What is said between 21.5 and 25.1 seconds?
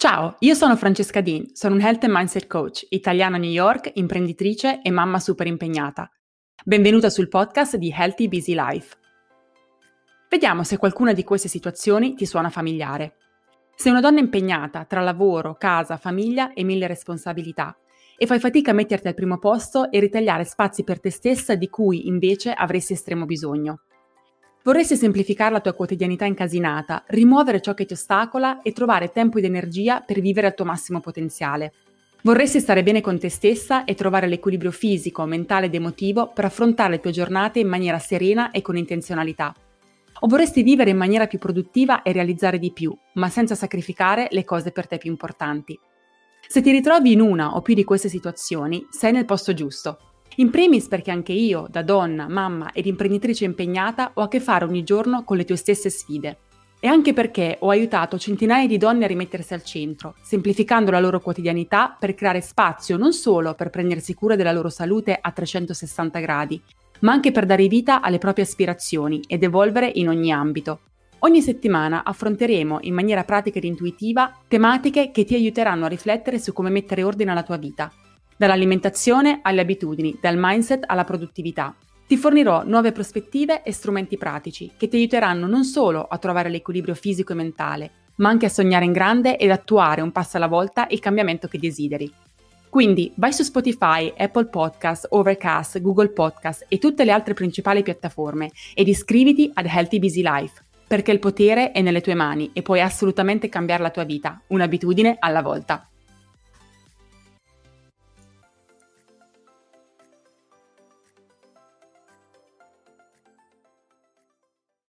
di cui invece avresti estremo bisogno. Vorresti